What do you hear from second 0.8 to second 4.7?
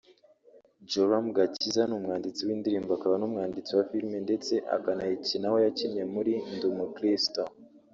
Joram Gakiza ni umwanditsi w’indirimbo akaba n’umwanditsi wa filime ndetse